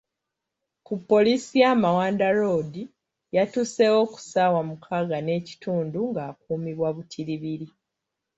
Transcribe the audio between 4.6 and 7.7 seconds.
mukaaga n'ekitundu ng'akuumibwa butiribiri.